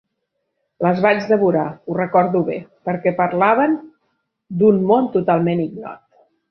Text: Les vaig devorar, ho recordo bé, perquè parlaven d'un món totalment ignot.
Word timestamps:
Les 0.85 1.01
vaig 1.05 1.19
devorar, 1.31 1.65
ho 1.91 1.99
recordo 1.99 2.43
bé, 2.49 2.57
perquè 2.91 3.15
parlaven 3.23 3.79
d'un 4.63 4.85
món 4.93 5.13
totalment 5.19 5.65
ignot. 5.71 6.07